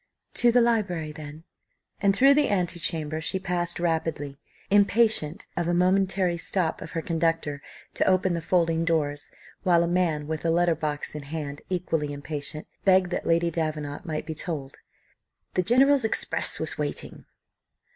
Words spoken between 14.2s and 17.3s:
be told, "The General's express was waiting."